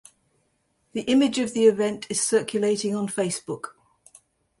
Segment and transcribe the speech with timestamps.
[0.93, 3.73] The image of the event is circulating on Facebook.